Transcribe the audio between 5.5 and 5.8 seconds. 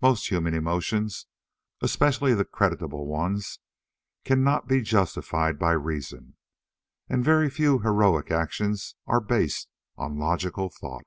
by